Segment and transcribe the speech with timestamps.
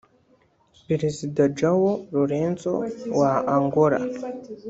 [0.87, 2.71] Perezida João Lourenço
[3.19, 3.99] wa Angola